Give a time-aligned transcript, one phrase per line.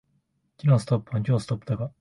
[0.57, 1.89] 昨日はストップ安、今日はストップ高